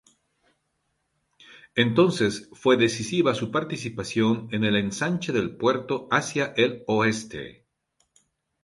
[1.75, 7.67] Entonces fue decisiva su participación en el ensanche del puerto hacia el Oeste.